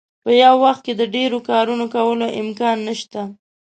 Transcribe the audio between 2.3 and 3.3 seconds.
امکان نشته.